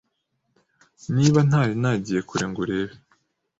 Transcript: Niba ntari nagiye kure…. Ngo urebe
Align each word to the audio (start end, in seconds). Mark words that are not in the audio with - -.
Niba 1.15 1.39
ntari 1.47 1.73
nagiye 1.81 2.21
kure…. 2.29 2.45
Ngo 2.49 2.59
urebe 2.63 2.95